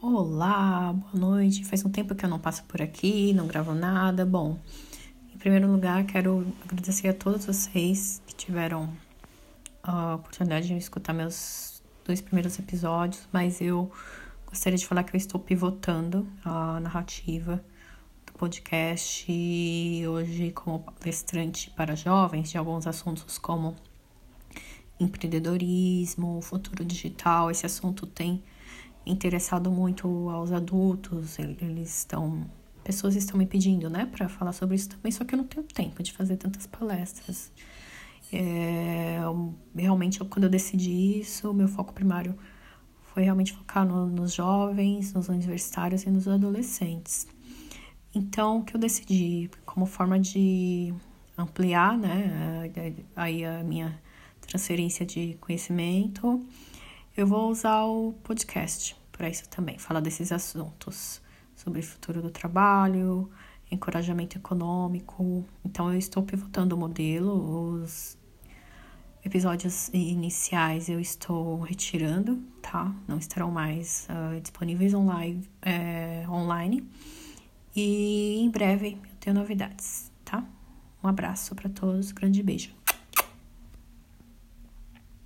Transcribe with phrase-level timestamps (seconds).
[0.00, 1.64] Olá, boa noite.
[1.64, 4.24] Faz um tempo que eu não passo por aqui, não gravo nada.
[4.24, 4.56] Bom,
[5.34, 8.94] em primeiro lugar, quero agradecer a todos vocês que tiveram
[9.82, 13.90] a oportunidade de escutar meus dois primeiros episódios, mas eu
[14.46, 17.60] gostaria de falar que eu estou pivotando a narrativa
[18.24, 19.26] do podcast
[20.06, 23.74] hoje como palestrante para jovens de alguns assuntos como
[25.00, 27.50] empreendedorismo, futuro digital.
[27.50, 28.44] Esse assunto tem
[29.10, 32.46] interessado muito aos adultos, eles estão.
[32.84, 35.66] Pessoas estão me pedindo, né, para falar sobre isso também, só que eu não tenho
[35.66, 37.52] tempo de fazer tantas palestras.
[38.32, 39.18] É,
[39.76, 42.34] realmente, quando eu decidi isso, meu foco primário
[43.12, 47.26] foi realmente focar no, nos jovens, nos universitários e nos adolescentes.
[48.14, 50.94] Então, o que eu decidi, como forma de
[51.36, 52.70] ampliar, né,
[53.14, 54.00] aí a minha
[54.40, 56.46] transferência de conhecimento,
[57.16, 61.20] eu vou usar o podcast para isso também, falar desses assuntos
[61.56, 63.28] sobre o futuro do trabalho,
[63.68, 65.44] encorajamento econômico.
[65.64, 68.16] Então, eu estou pivotando o modelo, os
[69.24, 72.94] episódios iniciais eu estou retirando, tá?
[73.08, 76.88] Não estarão mais uh, disponíveis online, é, online.
[77.74, 80.44] E em breve eu tenho novidades, tá?
[81.02, 82.72] Um abraço para todos, grande beijo.